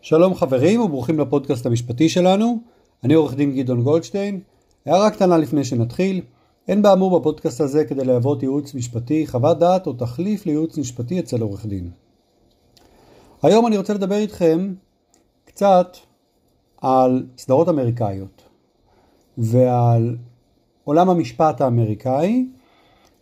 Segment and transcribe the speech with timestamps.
[0.00, 2.58] שלום חברים וברוכים לפודקאסט המשפטי שלנו,
[3.04, 4.40] אני עורך דין גדעון גולדשטיין.
[4.86, 6.20] הערה קטנה לפני שנתחיל,
[6.68, 11.40] אין באמור בפודקאסט הזה כדי להוות ייעוץ משפטי, חוות דעת או תחליף לייעוץ משפטי אצל
[11.42, 11.90] עורך דין.
[13.42, 14.74] היום אני רוצה לדבר איתכם
[15.44, 15.96] קצת
[16.80, 18.42] על סדרות אמריקאיות
[19.38, 20.16] ועל
[20.84, 22.46] עולם המשפט האמריקאי,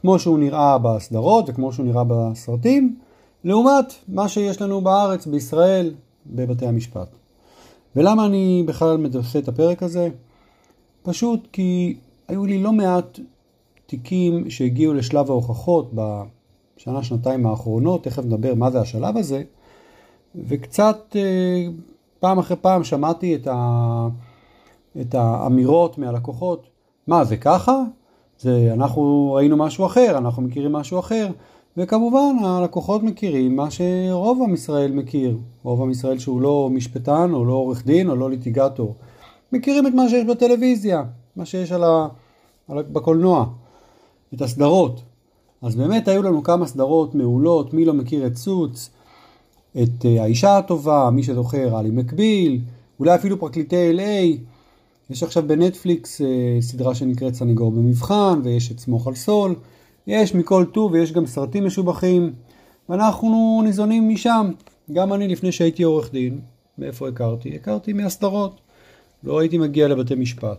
[0.00, 2.98] כמו שהוא נראה בסדרות וכמו שהוא נראה בסרטים,
[3.44, 5.94] לעומת מה שיש לנו בארץ, בישראל,
[6.28, 7.08] בבתי המשפט.
[7.96, 10.08] ולמה אני בכלל עושה את הפרק הזה?
[11.02, 11.96] פשוט כי
[12.28, 13.18] היו לי לא מעט
[13.86, 19.42] תיקים שהגיעו לשלב ההוכחות בשנה, שנתיים האחרונות, תכף נדבר מה זה השלב הזה,
[20.34, 21.66] וקצת אה,
[22.20, 24.08] פעם אחרי פעם שמעתי את, ה,
[25.00, 26.66] את האמירות מהלקוחות,
[27.06, 27.82] מה זה ככה?
[28.38, 31.28] זה אנחנו ראינו משהו אחר, אנחנו מכירים משהו אחר,
[31.76, 37.44] וכמובן הלקוחות מכירים מה שרוב עם ישראל מכיר, רוב עם ישראל שהוא לא משפטן או
[37.44, 38.94] לא עורך דין או לא ליטיגטור,
[39.52, 41.04] מכירים את מה שיש בטלוויזיה,
[41.36, 42.08] מה שיש על ה...
[42.68, 42.82] על...
[42.82, 43.46] בקולנוע,
[44.34, 45.00] את הסדרות.
[45.62, 48.90] אז באמת היו לנו כמה סדרות מעולות, מי לא מכיר את סוץ,
[49.82, 52.60] את אה, האישה הטובה, מי שזוכר, עלי מקביל,
[53.00, 54.36] אולי אפילו פרקליטי LA,
[55.10, 56.26] יש עכשיו בנטפליקס אה,
[56.60, 59.54] סדרה שנקראת סניגור במבחן, ויש את סמוך על סול,
[60.08, 62.32] יש מכל טוב ויש גם סרטים משובחים,
[62.88, 64.52] ואנחנו ניזונים משם.
[64.92, 66.40] גם אני לפני שהייתי עורך דין,
[66.78, 67.54] מאיפה הכרתי?
[67.54, 68.60] הכרתי מהסדרות.
[69.24, 70.58] לא הייתי מגיע לבתי משפט.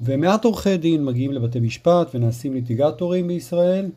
[0.00, 3.90] ומעט עורכי דין מגיעים לבתי משפט ונעשים ליטיגטורים בישראל,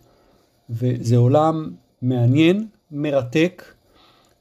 [0.70, 3.64] וזה עולם מעניין, מרתק,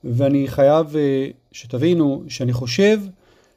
[0.04, 3.00] ואני חייב אה, שתבינו שאני חושב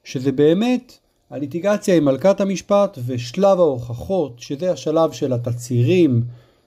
[0.03, 0.97] שזה באמת
[1.29, 6.23] הליטיגציה היא מלכת המשפט ושלב ההוכחות, שזה השלב של התצהירים,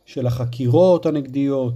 [0.07, 1.75] של החקירות הנגדיות,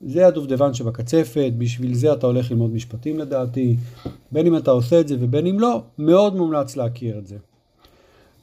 [0.00, 3.76] זה הדובדבן שבקצפת, בשביל זה אתה הולך ללמוד משפטים לדעתי,
[4.32, 7.36] בין אם אתה עושה את זה ובין אם לא, מאוד מומלץ להכיר את זה.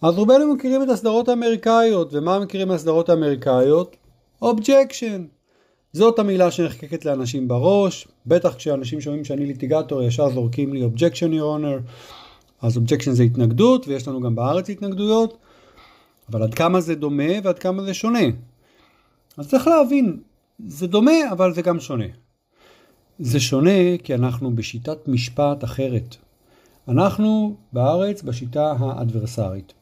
[0.02, 3.96] אז רובנו מכירים את הסדרות האמריקאיות, ומה מכירים מהסדרות האמריקאיות?
[4.41, 5.25] objection.
[5.94, 11.59] זאת המילה שנחקקת לאנשים בראש, בטח כשאנשים שומעים שאני ליטיגטור ישר זורקים לי objection your
[11.59, 11.91] honor.
[12.62, 15.38] אז objection זה התנגדות, ויש לנו גם בארץ התנגדויות,
[16.31, 18.25] אבל עד כמה זה דומה ועד כמה זה שונה.
[19.38, 20.19] אז צריך להבין,
[20.66, 22.06] זה דומה אבל זה גם שונה.
[23.19, 26.16] זה שונה כי אנחנו בשיטת משפט אחרת.
[26.88, 29.73] אנחנו בארץ בשיטה האדברסרית.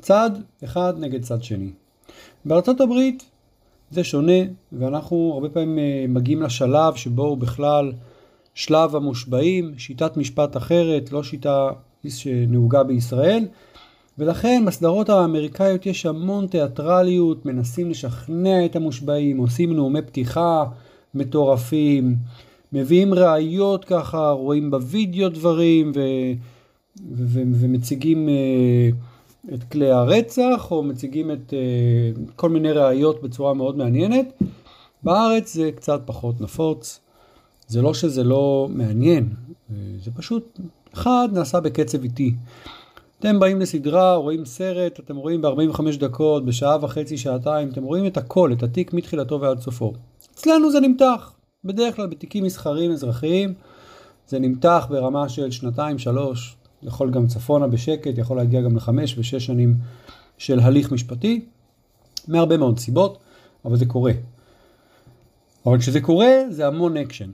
[0.00, 0.30] צד
[0.64, 1.70] אחד נגד צד שני.
[2.44, 3.24] בארצות הברית
[3.90, 7.92] זה שונה, ואנחנו הרבה פעמים אה, מגיעים לשלב שבו הוא בכלל
[8.54, 11.70] שלב המושבעים, שיטת משפט אחרת, לא שיטה
[12.10, 13.46] שנהוגה בישראל,
[14.18, 20.64] ולכן בסדרות האמריקאיות יש המון תיאטרליות, מנסים לשכנע את המושבעים, עושים נאומי פתיחה
[21.14, 22.16] מטורפים,
[22.72, 26.00] מביאים ראיות ככה, רואים בווידאו דברים ו...
[27.12, 27.24] ו...
[27.26, 27.40] ו...
[27.60, 34.42] ומציגים uh, את כלי הרצח, או מציגים את uh, כל מיני ראיות בצורה מאוד מעניינת.
[35.02, 37.00] בארץ זה קצת פחות נפוץ.
[37.72, 39.28] זה לא שזה לא מעניין,
[40.04, 40.60] זה פשוט
[40.94, 42.34] אחד נעשה בקצב איטי.
[43.18, 48.16] אתם באים לסדרה, רואים סרט, אתם רואים ב-45 דקות, בשעה וחצי, שעתיים, אתם רואים את
[48.16, 49.92] הכל, את התיק מתחילתו ועד סופו.
[50.34, 51.32] אצלנו זה נמתח.
[51.64, 53.54] בדרך כלל בתיקים מסחריים אזרחיים
[54.28, 59.46] זה נמתח ברמה של שנתיים, שלוש, יכול גם צפונה בשקט, יכול להגיע גם לחמש ושש
[59.46, 59.74] שנים
[60.38, 61.44] של הליך משפטי,
[62.28, 63.18] מהרבה מאוד סיבות,
[63.64, 64.12] אבל זה קורה.
[65.66, 67.30] אבל כשזה קורה זה המון אקשן.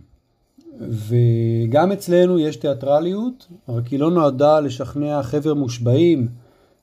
[0.80, 6.28] וגם אצלנו יש תיאטרליות, רק היא לא נועדה לשכנע חבר מושבעים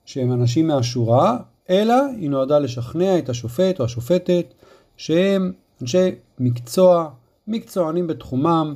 [0.06, 1.38] שהם אנשים מהשורה,
[1.70, 4.54] אלא היא נועדה לשכנע את השופט או השופטת
[4.98, 5.52] שהם
[5.82, 7.10] אנשי מקצוע,
[7.48, 8.76] מקצוענים בתחומם,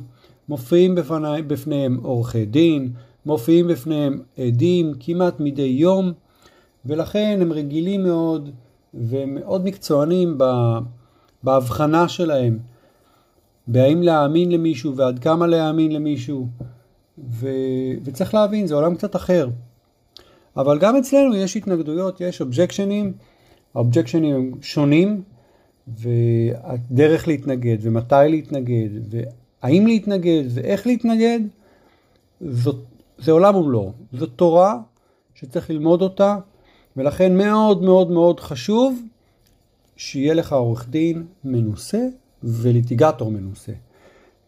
[0.49, 2.91] מופיעים בפני, בפניהם עורכי דין,
[3.25, 6.11] מופיעים בפניהם עדים כמעט מדי יום,
[6.85, 8.49] ולכן הם רגילים מאוד
[8.93, 10.37] ומאוד מקצוענים
[11.43, 12.59] בהבחנה שלהם
[13.71, 16.47] בהאם להאמין למישהו ועד כמה להאמין למישהו.
[17.27, 17.47] ו...
[18.03, 19.49] וצריך להבין, זה עולם קצת אחר.
[20.57, 23.13] אבל גם אצלנו יש התנגדויות, יש אובג'קשנים,
[23.75, 25.21] האובג'קשנים הם שונים,
[25.87, 31.39] והדרך להתנגד, ומתי להתנגד, והאם להתנגד, ואיך להתנגד,
[32.41, 32.83] זאת,
[33.17, 33.91] זה עולם ומלואו.
[34.13, 34.79] זאת תורה
[35.35, 36.37] שצריך ללמוד אותה,
[36.97, 39.01] ולכן מאוד מאוד מאוד חשוב
[39.97, 42.07] שיהיה לך עורך דין מנוסה
[42.43, 43.71] וליטיגטור מנוסה.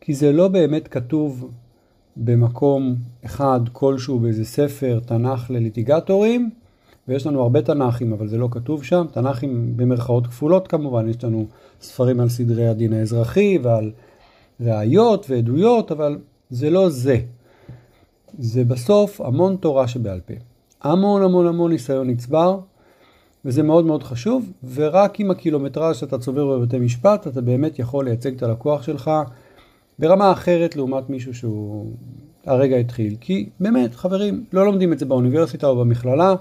[0.01, 1.51] כי זה לא באמת כתוב
[2.17, 2.95] במקום
[3.25, 6.49] אחד כלשהו באיזה ספר תנ"ך לליטיגטורים,
[7.07, 11.45] ויש לנו הרבה תנ"כים, אבל זה לא כתוב שם, תנ"כים במרכאות כפולות כמובן, יש לנו
[11.81, 13.91] ספרים על סדרי הדין האזרחי ועל
[14.61, 16.17] ראיות ועדויות, אבל
[16.49, 17.19] זה לא זה.
[18.39, 20.33] זה בסוף המון תורה שבעל פה.
[20.81, 22.59] המון המון המון ניסיון נצבר,
[23.45, 28.35] וזה מאוד מאוד חשוב, ורק עם הקילומטראז' שאתה צובר בבתי משפט, אתה באמת יכול לייצג
[28.35, 29.11] את הלקוח שלך
[29.99, 31.91] ברמה אחרת לעומת מישהו שהוא
[32.45, 33.15] הרגע התחיל.
[33.21, 36.35] כי באמת, חברים, לא לומדים את זה באוניברסיטה או במכללה,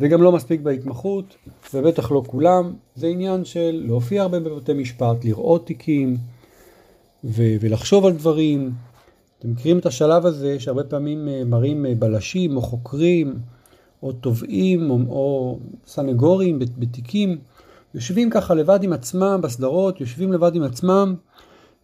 [0.00, 1.36] וגם לא מספיק בהתמחות,
[1.74, 2.72] ובטח לא כולם.
[2.94, 6.16] זה עניין של להופיע הרבה בבתי משפט, לראות תיקים,
[7.24, 8.70] ו- ולחשוב על דברים.
[9.38, 13.38] אתם מכירים את השלב הזה שהרבה פעמים אה, מראים אה, בלשים או חוקרים
[14.02, 17.38] או תובעים או, או סנגורים בתיקים,
[17.94, 21.14] יושבים ככה לבד עם עצמם בסדרות, יושבים לבד עם עצמם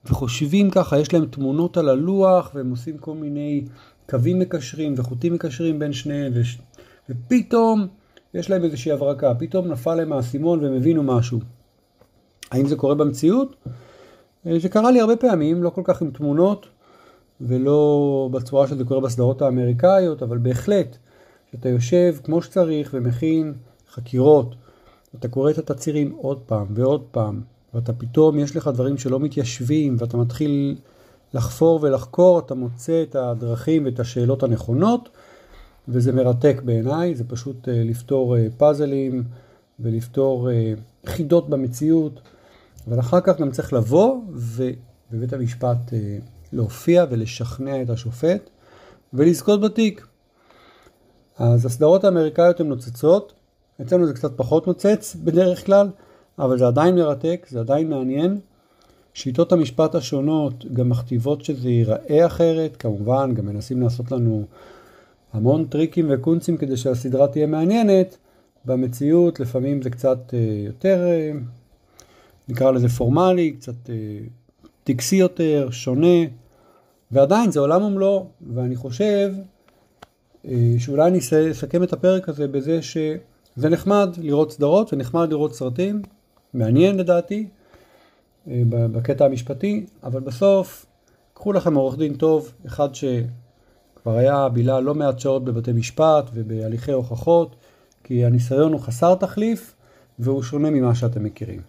[0.04, 3.64] וחושבים ככה, יש להם תמונות על הלוח והם עושים כל מיני
[4.10, 6.58] קווים מקשרים וחוטים מקשרים בין שניהם וש...
[7.10, 7.86] ופתאום
[8.34, 11.38] יש להם איזושהי הברקה, פתאום נפל להם האסימון והם הבינו משהו.
[12.50, 13.56] האם זה קורה במציאות?
[14.46, 16.66] אה, זה קרה לי הרבה פעמים, לא כל כך עם תמונות
[17.40, 20.98] ולא בצורה שזה קורה בסדרות האמריקאיות, אבל בהחלט,
[21.48, 23.54] כשאתה יושב כמו שצריך ומכין
[23.90, 24.54] חקירות,
[25.18, 27.40] אתה קורא את התצהירים עוד פעם ועוד פעם,
[27.74, 30.76] ואתה פתאום, יש לך דברים שלא מתיישבים, ואתה מתחיל
[31.34, 35.08] לחפור ולחקור, אתה מוצא את הדרכים ואת השאלות הנכונות,
[35.88, 39.24] וזה מרתק בעיניי, זה פשוט אה, לפתור אה, פאזלים
[39.80, 40.72] ולפתור אה,
[41.06, 42.20] חידות במציאות,
[42.88, 45.92] אבל אחר כך גם צריך לבוא ובבית המשפט
[46.52, 48.50] להופיע ולשכנע את השופט
[49.12, 50.06] ולזכות בתיק.
[51.38, 53.32] אז הסדרות האמריקאיות הן נוצצות,
[53.80, 55.88] אצלנו זה קצת פחות נוצץ בדרך כלל,
[56.38, 58.38] אבל זה עדיין מרתק, זה עדיין מעניין.
[59.14, 64.44] שיטות המשפט השונות גם מכתיבות שזה ייראה אחרת, כמובן גם מנסים לעשות לנו
[65.32, 68.16] המון טריקים וקונצים כדי שהסדרה תהיה מעניינת.
[68.64, 71.32] במציאות לפעמים זה קצת אה, יותר, אה,
[72.48, 73.94] נקרא לזה פורמלי, קצת אה,
[74.84, 76.24] טקסי יותר, שונה,
[77.10, 79.32] ועדיין זה עולם ומלואו, ואני חושב
[80.78, 81.18] שאולי אני
[81.50, 86.02] אסכם את הפרק הזה בזה שזה נחמד לראות סדרות ונחמד לראות סרטים,
[86.54, 87.48] מעניין לדעתי,
[88.46, 90.86] בקטע המשפטי, אבל בסוף
[91.34, 93.04] קחו לכם עורך דין טוב, אחד ש...
[94.02, 97.56] כבר היה בילה לא מעט שעות בבתי משפט ובהליכי הוכחות,
[98.04, 99.74] כי הניסיון הוא חסר תחליף
[100.18, 101.60] והוא שונה ממה שאתם מכירים.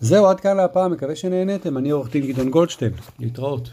[0.00, 3.70] זהו, עד כאן להפעם, מקווה שנהנתם, אני עורך דין גדעון גולדשטיין, להתראות.